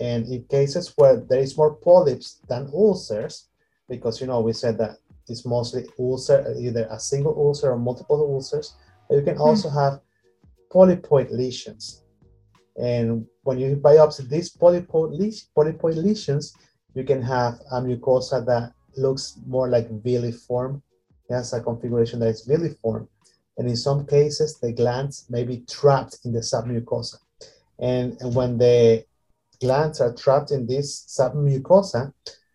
and 0.00 0.26
in 0.26 0.44
cases 0.44 0.92
where 0.96 1.16
there 1.16 1.40
is 1.40 1.56
more 1.56 1.74
polyps 1.74 2.40
than 2.48 2.70
ulcers, 2.74 3.48
because 3.88 4.20
you 4.20 4.26
know 4.26 4.40
we 4.40 4.52
said 4.52 4.78
that 4.78 4.98
it's 5.28 5.44
mostly 5.44 5.86
ulcer, 5.98 6.54
either 6.58 6.86
a 6.90 6.98
single 6.98 7.34
ulcer 7.36 7.70
or 7.70 7.78
multiple 7.78 8.20
ulcers, 8.34 8.74
but 9.08 9.16
you 9.16 9.22
can 9.22 9.36
hmm. 9.36 9.42
also 9.42 9.68
have 9.70 10.00
polypoid 10.70 11.30
lesions. 11.30 12.04
And 12.80 13.26
when 13.42 13.58
you 13.58 13.76
biopsy 13.76 14.28
these 14.28 14.54
polypoid, 14.54 15.18
polypoid 15.56 15.96
lesions, 15.96 16.54
you 16.94 17.04
can 17.04 17.22
have 17.22 17.60
a 17.72 17.80
mucosa 17.80 18.44
that 18.46 18.72
looks 18.96 19.38
more 19.46 19.68
like 19.68 19.88
villiform. 20.02 20.82
It 21.28 21.34
has 21.34 21.52
a 21.52 21.60
configuration 21.60 22.20
that 22.20 22.28
is 22.28 22.46
villiform. 22.46 23.08
And 23.58 23.68
in 23.68 23.76
some 23.76 24.06
cases, 24.06 24.58
the 24.60 24.72
glands 24.72 25.26
may 25.28 25.42
be 25.42 25.64
trapped 25.68 26.18
in 26.24 26.32
the 26.32 26.40
submucosa. 26.40 27.16
And, 27.78 28.16
and 28.20 28.34
when 28.34 28.56
the 28.56 29.04
glands 29.60 30.00
are 30.00 30.14
trapped 30.14 30.52
in 30.52 30.66
this 30.66 31.04
submucosa, 31.06 32.12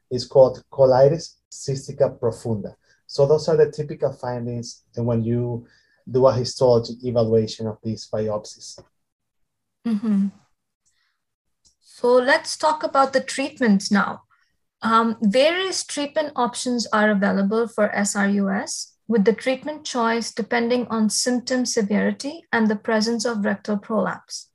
it's 0.10 0.26
called 0.26 0.64
colitis 0.72 1.36
cystica 1.52 2.18
profunda. 2.18 2.76
So 3.06 3.26
those 3.28 3.50
are 3.50 3.58
the 3.58 3.70
typical 3.70 4.14
findings 4.14 4.84
when 4.96 5.24
you 5.24 5.68
do 6.10 6.26
a 6.26 6.34
histology 6.34 6.94
evaluation 7.04 7.68
of 7.68 7.78
these 7.84 8.10
biopsies. 8.12 8.80
Mm-hmm. 9.86 10.28
So 11.82 12.14
let's 12.14 12.58
talk 12.58 12.84
about 12.84 13.14
the 13.14 13.22
treatments 13.22 13.92
now. 13.92 14.24
Um, 14.82 15.18
various 15.22 15.84
treatment 15.84 16.34
options 16.36 16.88
are 16.88 17.12
available 17.12 17.68
for 17.68 17.90
SRUS 17.90 18.93
with 19.08 19.26
the 19.26 19.34
treatment 19.34 19.84
choice 19.84 20.34
depending 20.34 20.88
on 20.88 21.10
symptom 21.10 21.66
severity 21.66 22.46
and 22.52 22.68
the 22.68 22.76
presence 22.76 23.26
of 23.26 23.46
rectal 23.46 23.78
prolapse. 23.78 24.50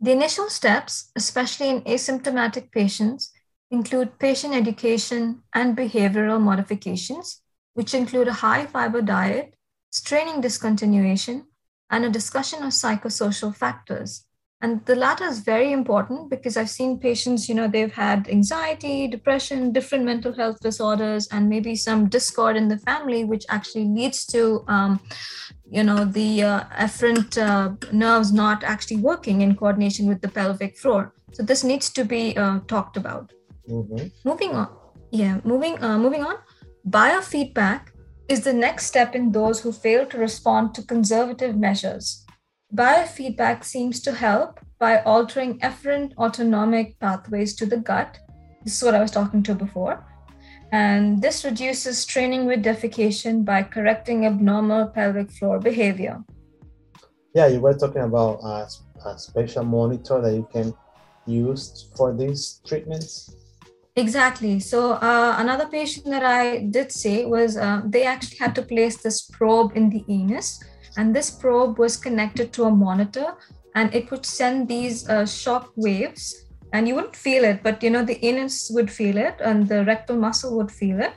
The 0.00 0.12
initial 0.12 0.48
steps, 0.48 1.10
especially 1.14 1.68
in 1.68 1.82
asymptomatic 1.82 2.72
patients, 2.72 3.32
include 3.70 4.18
patient 4.18 4.54
education 4.54 5.42
and 5.54 5.76
behavioral 5.76 6.40
modifications, 6.40 7.42
which 7.74 7.94
include 7.94 8.28
a 8.28 8.32
high 8.32 8.66
fiber 8.66 9.02
diet, 9.02 9.54
straining 9.90 10.42
discontinuation, 10.42 11.44
and 11.90 12.04
a 12.04 12.10
discussion 12.10 12.62
of 12.62 12.70
psychosocial 12.70 13.54
factors. 13.54 14.24
And 14.62 14.84
the 14.84 14.94
latter 14.94 15.24
is 15.24 15.38
very 15.40 15.72
important 15.72 16.28
because 16.28 16.58
I've 16.58 16.68
seen 16.68 16.98
patients, 16.98 17.48
you 17.48 17.54
know, 17.54 17.66
they've 17.66 17.92
had 17.92 18.28
anxiety, 18.28 19.08
depression, 19.08 19.72
different 19.72 20.04
mental 20.04 20.34
health 20.34 20.60
disorders, 20.60 21.28
and 21.28 21.48
maybe 21.48 21.74
some 21.74 22.08
discord 22.10 22.56
in 22.56 22.68
the 22.68 22.76
family, 22.76 23.24
which 23.24 23.46
actually 23.48 23.86
leads 23.86 24.26
to, 24.26 24.62
um, 24.68 25.00
you 25.70 25.82
know, 25.82 26.04
the 26.04 26.42
uh, 26.42 26.64
efferent 26.78 27.38
uh, 27.38 27.74
nerves 27.90 28.32
not 28.32 28.62
actually 28.62 28.98
working 28.98 29.40
in 29.40 29.56
coordination 29.56 30.06
with 30.06 30.20
the 30.20 30.28
pelvic 30.28 30.76
floor. 30.76 31.14
So 31.32 31.42
this 31.42 31.64
needs 31.64 31.88
to 31.90 32.04
be 32.04 32.36
uh, 32.36 32.60
talked 32.66 32.98
about. 32.98 33.32
Mm-hmm. 33.66 34.08
Moving 34.24 34.50
on, 34.50 34.68
yeah, 35.10 35.40
moving 35.44 35.82
uh, 35.82 35.96
moving 35.96 36.22
on. 36.22 36.36
Biofeedback 36.86 37.92
is 38.28 38.44
the 38.44 38.52
next 38.52 38.86
step 38.86 39.14
in 39.14 39.32
those 39.32 39.60
who 39.60 39.72
fail 39.72 40.06
to 40.06 40.18
respond 40.18 40.74
to 40.74 40.82
conservative 40.82 41.56
measures. 41.56 42.19
Biofeedback 42.74 43.64
seems 43.64 44.00
to 44.00 44.12
help 44.12 44.60
by 44.78 45.02
altering 45.02 45.58
efferent 45.58 46.16
autonomic 46.16 46.98
pathways 47.00 47.54
to 47.56 47.66
the 47.66 47.76
gut. 47.76 48.18
This 48.64 48.76
is 48.76 48.82
what 48.82 48.94
I 48.94 49.00
was 49.00 49.10
talking 49.10 49.42
to 49.44 49.54
before. 49.54 50.06
And 50.70 51.20
this 51.20 51.44
reduces 51.44 51.98
straining 51.98 52.46
with 52.46 52.64
defecation 52.64 53.44
by 53.44 53.64
correcting 53.64 54.24
abnormal 54.24 54.86
pelvic 54.86 55.32
floor 55.32 55.58
behavior. 55.58 56.22
Yeah, 57.34 57.48
you 57.48 57.60
were 57.60 57.74
talking 57.74 58.02
about 58.02 58.38
a, 58.44 58.68
a 59.04 59.18
special 59.18 59.64
monitor 59.64 60.20
that 60.20 60.32
you 60.32 60.48
can 60.52 60.72
use 61.26 61.90
for 61.96 62.14
these 62.14 62.60
treatments. 62.64 63.34
Exactly. 63.96 64.60
So 64.60 64.92
uh, 64.92 65.34
another 65.38 65.66
patient 65.66 66.06
that 66.06 66.24
I 66.24 66.58
did 66.58 66.92
say 66.92 67.24
was 67.24 67.56
uh, 67.56 67.82
they 67.84 68.04
actually 68.04 68.38
had 68.38 68.54
to 68.54 68.62
place 68.62 69.02
this 69.02 69.22
probe 69.22 69.76
in 69.76 69.90
the 69.90 70.04
anus, 70.08 70.62
and 70.96 71.14
this 71.14 71.30
probe 71.30 71.78
was 71.78 71.96
connected 71.96 72.52
to 72.52 72.64
a 72.64 72.70
monitor, 72.70 73.34
and 73.74 73.94
it 73.94 74.10
would 74.10 74.26
send 74.26 74.68
these 74.68 75.08
uh, 75.08 75.26
shock 75.26 75.72
waves, 75.76 76.46
and 76.72 76.86
you 76.86 76.94
wouldn't 76.94 77.16
feel 77.16 77.44
it, 77.44 77.62
but 77.62 77.82
you 77.82 77.90
know 77.90 78.04
the 78.04 78.24
anus 78.24 78.70
would 78.72 78.90
feel 78.90 79.16
it, 79.16 79.36
and 79.40 79.68
the 79.68 79.84
rectal 79.84 80.16
muscle 80.16 80.56
would 80.56 80.70
feel 80.70 81.00
it, 81.00 81.14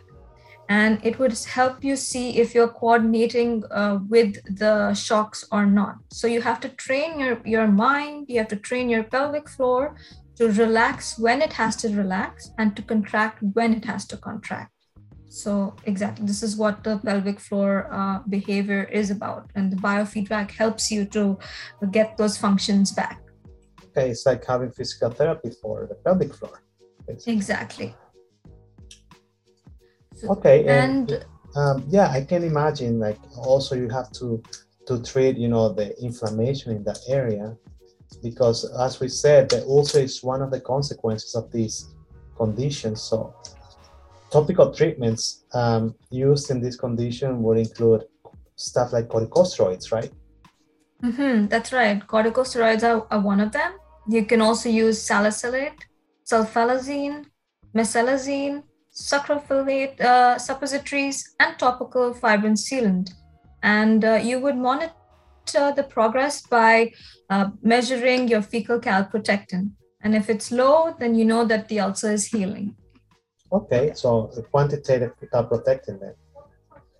and 0.69 0.99
it 1.03 1.19
would 1.19 1.37
help 1.45 1.83
you 1.83 1.95
see 1.95 2.37
if 2.37 2.55
you're 2.55 2.67
coordinating 2.67 3.63
uh, 3.71 3.99
with 4.09 4.35
the 4.57 4.93
shocks 4.93 5.45
or 5.51 5.65
not. 5.65 5.95
So 6.11 6.27
you 6.27 6.41
have 6.41 6.59
to 6.61 6.69
train 6.69 7.19
your 7.19 7.41
your 7.45 7.67
mind, 7.67 8.25
you 8.29 8.39
have 8.39 8.49
to 8.49 8.55
train 8.55 8.89
your 8.89 9.03
pelvic 9.03 9.49
floor 9.49 9.95
to 10.37 10.51
relax 10.51 11.19
when 11.19 11.41
it 11.41 11.53
has 11.53 11.75
to 11.77 11.89
relax 11.89 12.51
and 12.57 12.75
to 12.75 12.81
contract 12.81 13.37
when 13.53 13.73
it 13.73 13.85
has 13.85 14.05
to 14.07 14.17
contract. 14.17 14.72
So, 15.33 15.75
exactly, 15.85 16.27
this 16.27 16.43
is 16.43 16.55
what 16.55 16.83
the 16.83 16.99
pelvic 16.99 17.39
floor 17.39 17.89
uh, 17.91 18.19
behavior 18.29 18.83
is 18.83 19.09
about. 19.09 19.49
And 19.55 19.71
the 19.71 19.77
biofeedback 19.77 20.51
helps 20.51 20.91
you 20.91 21.05
to 21.05 21.39
get 21.89 22.17
those 22.17 22.37
functions 22.37 22.91
back. 22.91 23.19
Okay, 23.85 24.11
it's 24.11 24.27
like 24.27 24.45
having 24.45 24.69
physical 24.69 25.09
therapy 25.09 25.49
for 25.59 25.87
the 25.89 25.95
pelvic 25.95 26.35
floor. 26.35 26.61
Basically. 27.07 27.33
Exactly. 27.33 27.95
okay, 30.29 30.65
and, 30.67 31.09
and 31.11 31.25
um, 31.55 31.83
yeah, 31.89 32.09
I 32.11 32.23
can 32.23 32.43
imagine 32.43 32.99
like 32.99 33.17
also 33.35 33.73
you 33.75 33.89
have 33.89 34.11
to 34.19 34.43
to 34.85 35.01
treat 35.01 35.35
you 35.35 35.47
know 35.47 35.73
the 35.73 35.99
inflammation 35.99 36.75
in 36.77 36.83
that 36.83 36.99
area 37.07 37.57
because 38.21 38.69
as 38.79 38.99
we 38.99 39.09
said, 39.09 39.49
the 39.49 39.63
ulcer 39.63 40.01
is 40.01 40.23
one 40.23 40.43
of 40.43 40.51
the 40.51 40.61
consequences 40.61 41.33
of 41.33 41.51
these 41.51 41.89
conditions. 42.37 43.01
So 43.01 43.33
topical 44.33 44.73
treatments 44.73 45.45
um, 45.53 45.93
used 46.09 46.49
in 46.49 46.59
this 46.59 46.75
condition 46.75 47.43
would 47.43 47.59
include 47.59 48.01
stuff 48.55 48.91
like 48.91 49.07
corticosteroids, 49.07 49.91
right? 49.91 50.11
Mm-hmm, 51.03 51.47
that's 51.47 51.71
right. 51.71 51.99
Corticosteroids 52.07 52.83
are, 52.83 53.05
are 53.11 53.21
one 53.21 53.39
of 53.39 53.51
them. 53.51 53.73
You 54.07 54.25
can 54.25 54.41
also 54.41 54.69
use 54.69 54.99
salicylate, 55.01 55.85
sulfasalazine, 56.25 57.25
mesalazine, 57.75 58.63
sucralfate 58.91 60.01
uh, 60.01 60.39
suppositories, 60.39 61.35
and 61.39 61.57
topical 61.59 62.13
fibrin 62.13 62.55
sealant. 62.55 63.11
And 63.61 64.03
uh, 64.03 64.19
you 64.29 64.39
would 64.39 64.57
monitor 64.57 64.93
the 65.77 65.85
progress 65.87 66.41
by 66.41 66.91
uh, 67.29 67.49
measuring 67.61 68.27
your 68.27 68.41
fecal 68.41 68.79
calprotectin. 68.79 69.71
And 70.01 70.15
if 70.15 70.29
it's 70.29 70.51
low, 70.51 70.95
then 70.99 71.15
you 71.15 71.25
know 71.25 71.45
that 71.45 71.69
the 71.69 71.79
ulcer 71.79 72.11
is 72.11 72.25
healing. 72.25 72.75
Okay, 73.53 73.91
so 73.93 74.31
quantitative 74.51 75.13
calprotectin 75.31 75.99
then. 75.99 76.15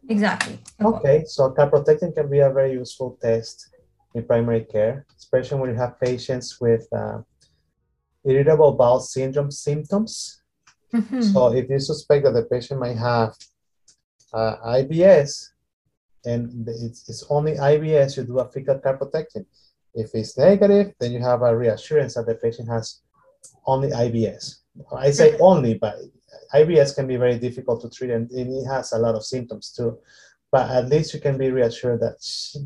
Exactly. 0.07 0.60
Okay, 0.81 1.24
so 1.25 1.51
calprotectin 1.51 2.13
can 2.13 2.29
be 2.29 2.39
a 2.39 2.51
very 2.51 2.74
useful 2.74 3.17
test 3.22 3.69
in 4.13 4.24
primary 4.24 4.63
care, 4.65 5.05
especially 5.17 5.60
when 5.60 5.69
you 5.72 5.75
have 5.75 6.00
patients 6.00 6.62
with 6.62 6.86
uh, 6.93 7.19
irritable 8.24 8.74
bowel 8.74 9.00
syndrome 9.00 9.50
symptoms. 9.50 10.41
Mm-hmm. 10.93 11.22
So 11.22 11.53
if 11.53 11.69
you 11.69 11.79
suspect 11.79 12.25
that 12.25 12.33
the 12.33 12.43
patient 12.43 12.79
might 12.79 12.98
have 12.98 13.33
uh, 14.31 14.57
IBS, 14.77 15.50
and 16.25 16.67
it's, 16.67 17.10
it's 17.10 17.25
only 17.29 17.53
IBS, 17.53 18.17
you 18.17 18.24
do 18.24 18.39
a 18.39 18.51
fecal 18.51 18.79
calprotectin. 18.79 19.45
If 19.95 20.12
it's 20.13 20.38
negative, 20.38 20.93
then 21.00 21.12
you 21.13 21.19
have 21.19 21.41
a 21.41 21.55
reassurance 21.55 22.15
that 22.15 22.25
the 22.25 22.36
patient 22.36 22.69
has 22.69 23.01
only 23.65 23.89
IBS. 23.89 24.60
I 24.95 25.12
say 25.12 25.38
only, 25.39 25.75
but 25.75 25.95
IBS 26.53 26.95
can 26.95 27.07
be 27.07 27.15
very 27.17 27.37
difficult 27.37 27.81
to 27.81 27.89
treat 27.89 28.11
and 28.11 28.31
it 28.31 28.65
has 28.65 28.93
a 28.93 28.99
lot 28.99 29.15
of 29.15 29.25
symptoms 29.25 29.71
too. 29.71 29.97
But 30.51 30.69
at 30.69 30.87
least 30.87 31.13
you 31.13 31.19
can 31.19 31.37
be 31.37 31.49
reassured 31.49 32.01
that 32.01 32.17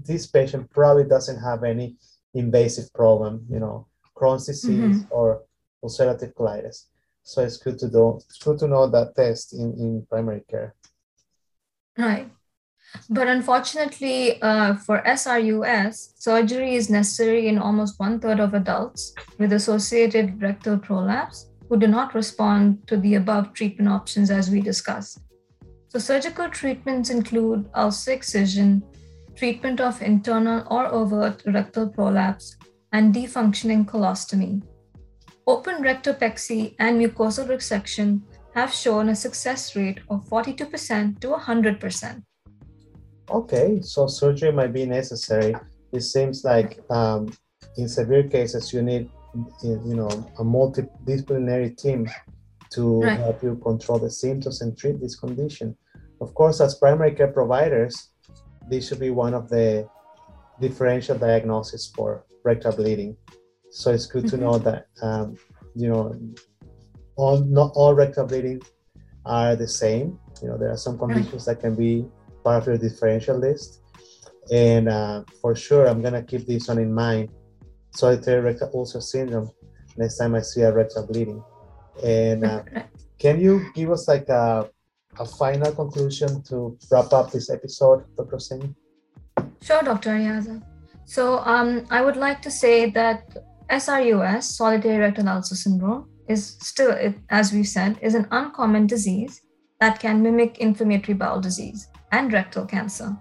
this 0.05 0.27
patient 0.27 0.69
probably 0.69 1.05
doesn't 1.05 1.41
have 1.41 1.63
any 1.63 1.95
invasive 2.33 2.93
problem, 2.93 3.45
you 3.49 3.59
know, 3.59 3.87
Crohn's 4.15 4.45
disease 4.45 5.03
mm-hmm. 5.03 5.11
or 5.11 5.43
ulcerative 5.83 6.33
colitis. 6.33 6.85
So 7.23 7.41
it's 7.41 7.57
good 7.57 7.77
to 7.79 7.87
know 7.87 8.21
it's 8.25 8.41
good 8.43 8.59
to 8.59 8.67
know 8.67 8.87
that 8.87 9.15
test 9.15 9.53
in, 9.53 9.73
in 9.73 10.07
primary 10.09 10.43
care. 10.49 10.75
Right. 11.97 12.29
But 13.09 13.27
unfortunately, 13.27 14.41
uh, 14.41 14.75
for 14.75 15.01
SRUS, 15.05 16.13
surgery 16.15 16.75
is 16.75 16.89
necessary 16.89 17.47
in 17.47 17.57
almost 17.57 17.99
one 17.99 18.19
third 18.19 18.39
of 18.39 18.53
adults 18.53 19.13
with 19.37 19.51
associated 19.51 20.41
rectal 20.41 20.77
prolapse 20.77 21.47
who 21.69 21.77
do 21.77 21.87
not 21.87 22.15
respond 22.15 22.87
to 22.87 22.97
the 22.97 23.15
above 23.15 23.53
treatment 23.53 23.89
options 23.89 24.31
as 24.31 24.49
we 24.49 24.61
discussed. 24.61 25.19
So, 25.89 25.99
surgical 25.99 26.49
treatments 26.49 27.09
include 27.09 27.69
ulcer 27.75 28.11
excision, 28.11 28.83
treatment 29.35 29.79
of 29.79 30.01
internal 30.01 30.65
or 30.69 30.85
overt 30.87 31.43
rectal 31.45 31.89
prolapse, 31.89 32.55
and 32.91 33.13
defunctioning 33.13 33.85
colostomy. 33.85 34.63
Open 35.45 35.83
rectopexy 35.83 36.75
and 36.79 36.99
mucosal 36.99 37.47
resection 37.47 38.21
have 38.53 38.73
shown 38.73 39.09
a 39.09 39.15
success 39.15 39.75
rate 39.75 39.99
of 40.09 40.27
42% 40.27 41.19
to 41.21 41.27
100%. 41.29 42.23
Okay, 43.29 43.81
so 43.81 44.07
surgery 44.07 44.51
might 44.51 44.73
be 44.73 44.85
necessary. 44.85 45.55
It 45.93 46.01
seems 46.01 46.43
like 46.43 46.79
um, 46.89 47.29
in 47.77 47.87
severe 47.87 48.27
cases 48.27 48.73
you 48.73 48.81
need, 48.81 49.09
you 49.63 49.95
know, 49.95 50.09
a 50.39 50.43
multidisciplinary 50.43 51.77
team 51.77 52.09
to 52.71 53.01
right. 53.01 53.19
help 53.19 53.43
you 53.43 53.55
control 53.63 53.99
the 53.99 54.09
symptoms 54.09 54.61
and 54.61 54.77
treat 54.77 54.99
this 54.99 55.15
condition. 55.15 55.75
Of 56.21 56.33
course, 56.33 56.59
as 56.61 56.75
primary 56.75 57.13
care 57.13 57.31
providers, 57.31 58.09
this 58.69 58.87
should 58.87 58.99
be 58.99 59.11
one 59.11 59.33
of 59.33 59.49
the 59.49 59.87
differential 60.59 61.17
diagnosis 61.17 61.91
for 61.95 62.25
rectal 62.43 62.75
bleeding. 62.75 63.15
So 63.69 63.91
it's 63.91 64.05
good 64.05 64.25
mm-hmm. 64.25 64.37
to 64.37 64.43
know 64.43 64.57
that 64.59 64.87
um, 65.01 65.37
you 65.75 65.89
know 65.89 66.15
all 67.15 67.39
not 67.43 67.71
all 67.75 67.93
rectal 67.93 68.25
bleeding 68.25 68.61
are 69.25 69.55
the 69.55 69.67
same. 69.67 70.19
You 70.41 70.49
know 70.49 70.57
there 70.57 70.71
are 70.71 70.77
some 70.77 70.97
conditions 70.97 71.45
that 71.45 71.59
can 71.59 71.75
be 71.75 72.05
part 72.43 72.61
of 72.61 72.67
your 72.67 72.77
differential 72.77 73.37
list, 73.37 73.81
and 74.51 74.89
uh, 74.89 75.23
for 75.41 75.55
sure 75.55 75.87
I'm 75.87 76.01
gonna 76.01 76.23
keep 76.23 76.47
this 76.47 76.67
one 76.67 76.79
in 76.79 76.93
mind. 76.93 77.29
Solitary 77.91 78.41
rectal 78.41 78.71
ulcer 78.73 79.01
syndrome. 79.01 79.49
Next 79.97 80.17
time 80.17 80.35
I 80.35 80.41
see 80.41 80.61
a 80.61 80.71
rectal 80.71 81.07
bleeding, 81.07 81.43
and 82.03 82.45
uh, 82.45 82.63
can 83.19 83.39
you 83.41 83.71
give 83.73 83.89
us 83.91 84.07
like 84.07 84.29
a 84.29 84.69
a 85.19 85.25
final 85.25 85.71
conclusion 85.71 86.41
to 86.43 86.77
wrap 86.91 87.11
up 87.13 87.31
this 87.31 87.49
episode, 87.49 88.03
Dr. 88.15 88.39
Singh? 88.39 88.75
Sure, 89.61 89.81
Dr. 89.81 90.11
Arreaza. 90.11 90.61
So 91.05 91.39
um, 91.39 91.85
I 91.89 92.01
would 92.01 92.17
like 92.17 92.41
to 92.43 92.51
say 92.51 92.89
that 92.91 93.37
SRUS, 93.69 94.43
solitary 94.43 94.97
rectal 94.97 95.29
ulcer 95.29 95.55
syndrome, 95.55 96.09
is 96.27 96.57
still, 96.61 96.95
as 97.29 97.53
we've 97.53 97.67
said, 97.67 97.97
is 98.01 98.13
an 98.15 98.27
uncommon 98.31 98.87
disease 98.87 99.41
that 99.79 99.99
can 99.99 100.21
mimic 100.21 100.59
inflammatory 100.59 101.13
bowel 101.13 101.39
disease 101.39 101.87
and 102.11 102.33
rectal 102.33 102.65
cancer. 102.65 103.15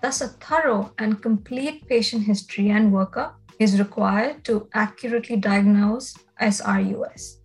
Thus, 0.00 0.20
a 0.20 0.28
thorough 0.28 0.92
and 0.98 1.20
complete 1.22 1.86
patient 1.88 2.24
history 2.24 2.70
and 2.70 2.92
workup 2.92 3.32
is 3.58 3.78
required 3.78 4.44
to 4.44 4.68
accurately 4.74 5.36
diagnose 5.36 6.14
SRUS, 6.40 7.38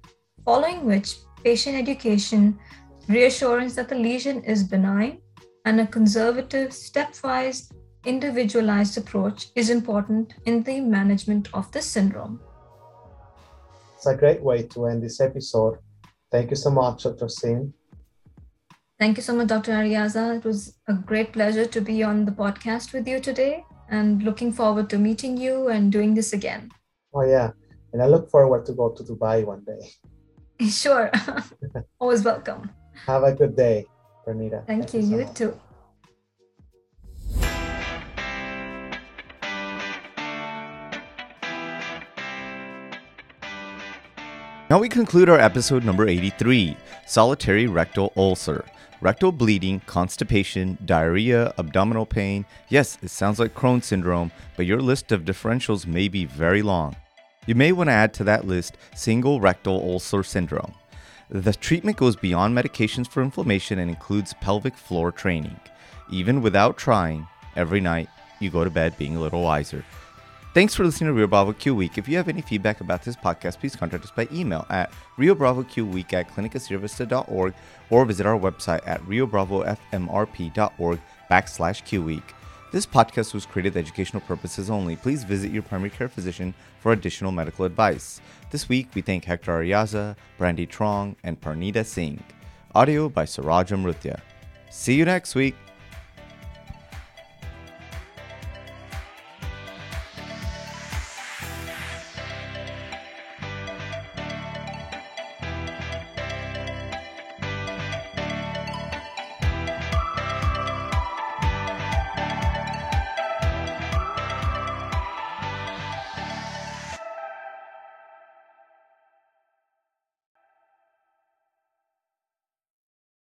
following 0.45 0.85
which 0.85 1.17
patient 1.43 1.75
education 1.75 2.59
reassurance 3.07 3.75
that 3.75 3.89
the 3.89 3.95
lesion 3.95 4.43
is 4.43 4.63
benign, 4.63 5.19
and 5.65 5.79
a 5.79 5.87
conservative, 5.87 6.69
stepwise, 6.69 7.71
individualized 8.05 8.97
approach 8.97 9.47
is 9.55 9.69
important 9.69 10.33
in 10.45 10.63
the 10.63 10.79
management 10.79 11.49
of 11.53 11.71
this 11.71 11.85
syndrome. 11.85 12.39
It's 13.95 14.05
a 14.05 14.15
great 14.15 14.41
way 14.41 14.63
to 14.63 14.87
end 14.87 15.03
this 15.03 15.21
episode. 15.21 15.77
Thank 16.31 16.49
you 16.49 16.55
so 16.55 16.69
much, 16.69 17.03
Dr. 17.03 17.29
Singh. 17.29 17.73
Thank 18.99 19.17
you 19.17 19.23
so 19.23 19.33
much, 19.35 19.47
Dr. 19.47 19.71
Arreaza. 19.71 20.37
It 20.37 20.43
was 20.43 20.77
a 20.87 20.93
great 20.93 21.31
pleasure 21.31 21.65
to 21.65 21.81
be 21.81 22.03
on 22.03 22.25
the 22.25 22.31
podcast 22.31 22.93
with 22.93 23.07
you 23.07 23.19
today 23.19 23.63
and 23.93 24.23
looking 24.23 24.51
forward 24.51 24.89
to 24.89 24.97
meeting 24.97 25.37
you 25.37 25.69
and 25.69 25.91
doing 25.91 26.15
this 26.15 26.33
again. 26.33 26.71
Oh, 27.13 27.21
yeah. 27.21 27.51
And 27.93 28.01
I 28.01 28.07
look 28.07 28.29
forward 28.29 28.65
to 28.65 28.73
go 28.73 28.89
to 28.89 29.03
Dubai 29.03 29.45
one 29.45 29.63
day. 29.63 29.83
Sure. 30.69 31.11
Always 31.99 32.23
welcome. 32.23 32.71
Have 33.05 33.23
a 33.23 33.33
good 33.33 33.55
day, 33.55 33.85
Pranita. 34.25 34.65
Thank, 34.65 34.89
Thank 34.89 34.93
you. 34.93 35.01
You, 35.01 35.09
so 35.09 35.17
you 35.17 35.27
too. 35.33 35.59
Now 44.69 44.79
we 44.79 44.89
conclude 44.89 45.27
our 45.27 45.39
episode 45.39 45.83
number 45.83 46.07
83 46.07 46.77
Solitary 47.05 47.67
Rectal 47.67 48.13
Ulcer. 48.15 48.63
Rectal 49.03 49.33
bleeding, 49.33 49.81
constipation, 49.81 50.77
diarrhea, 50.85 51.53
abdominal 51.57 52.05
pain. 52.05 52.45
Yes, 52.69 52.97
it 53.01 53.09
sounds 53.09 53.37
like 53.37 53.53
Crohn's 53.53 53.85
syndrome, 53.85 54.31
but 54.55 54.65
your 54.65 54.79
list 54.79 55.11
of 55.11 55.25
differentials 55.25 55.85
may 55.85 56.07
be 56.07 56.23
very 56.23 56.61
long. 56.61 56.95
You 57.45 57.53
may 57.53 57.73
want 57.73 57.89
to 57.89 57.93
add 57.93 58.13
to 58.13 58.23
that 58.23 58.47
list 58.47 58.77
single 58.95 59.41
rectal 59.41 59.81
ulcer 59.81 60.23
syndrome. 60.23 60.73
The 61.29 61.51
treatment 61.51 61.97
goes 61.97 62.15
beyond 62.15 62.57
medications 62.57 63.09
for 63.09 63.21
inflammation 63.21 63.77
and 63.77 63.89
includes 63.89 64.35
pelvic 64.35 64.77
floor 64.77 65.11
training. 65.11 65.59
Even 66.09 66.41
without 66.41 66.77
trying, 66.77 67.27
every 67.57 67.81
night 67.81 68.07
you 68.39 68.49
go 68.49 68.63
to 68.63 68.69
bed 68.69 68.97
being 68.97 69.17
a 69.17 69.21
little 69.21 69.43
wiser. 69.43 69.83
Thanks 70.53 70.75
for 70.75 70.83
listening 70.83 71.07
to 71.07 71.13
Rio 71.13 71.25
Bravo 71.25 71.51
Q 71.51 71.73
Week. 71.73 71.97
If 71.97 72.07
you 72.07 72.15
have 72.17 72.29
any 72.29 72.41
feedback 72.41 72.79
about 72.79 73.01
this 73.01 73.15
podcast, 73.15 73.59
please 73.59 73.75
contact 73.75 74.03
us 74.03 74.11
by 74.11 74.27
email 74.31 74.67
at 74.69 74.91
riobravoqweek 75.17 76.13
at 76.13 76.29
clinicasierravista.org 76.29 77.55
or 77.89 78.05
visit 78.05 78.27
our 78.27 78.39
website 78.39 78.87
at 78.87 79.01
riobravofmrp.org 79.05 81.01
backslash 81.31 81.83
Q 81.85 82.03
Week. 82.03 82.35
This 82.71 82.85
podcast 82.85 83.33
was 83.33 83.47
created 83.47 83.73
for 83.73 83.79
educational 83.79 84.21
purposes 84.21 84.69
only. 84.69 84.95
Please 84.95 85.23
visit 85.23 85.49
your 85.49 85.63
primary 85.63 85.89
care 85.89 86.07
physician 86.07 86.53
for 86.79 86.91
additional 86.91 87.31
medical 87.31 87.65
advice. 87.65 88.21
This 88.51 88.69
week, 88.69 88.89
we 88.93 89.01
thank 89.01 89.25
Hector 89.25 89.59
Arreaza, 89.59 90.15
Brandy 90.37 90.67
Trong, 90.67 91.15
and 91.23 91.41
Parnita 91.41 91.83
Singh. 91.83 92.23
Audio 92.75 93.09
by 93.09 93.25
Suraj 93.25 93.71
Amrutia. 93.71 94.19
See 94.69 94.93
you 94.93 95.05
next 95.05 95.33
week. 95.33 95.55